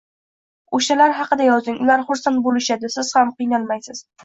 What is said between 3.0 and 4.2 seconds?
ham qiynalmaysiz.